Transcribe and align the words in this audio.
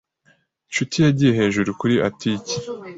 Nshuti 0.69 0.95
yagiye 1.05 1.31
hejuru 1.39 1.69
kuri 1.79 1.95
atike. 2.07 2.55